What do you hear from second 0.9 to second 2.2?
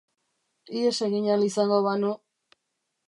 egin ahal izango banu!